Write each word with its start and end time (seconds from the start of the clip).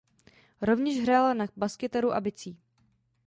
Rovněž 0.61 1.01
hrála 1.01 1.33
na 1.33 1.45
baskytaru 1.57 2.13
a 2.13 2.21
bicí. 2.21 2.57